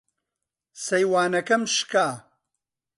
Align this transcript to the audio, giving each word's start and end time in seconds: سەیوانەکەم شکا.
سەیوانەکەم 0.83 1.63
شکا. 1.75 2.07